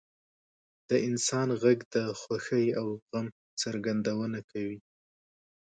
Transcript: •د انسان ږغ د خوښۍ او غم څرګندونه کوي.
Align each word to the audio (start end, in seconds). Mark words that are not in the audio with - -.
•د 0.89 0.91
انسان 1.07 1.47
ږغ 1.61 1.79
د 1.95 1.97
خوښۍ 2.19 2.65
او 2.79 2.87
غم 3.09 3.27
څرګندونه 3.61 4.39
کوي. 4.51 4.79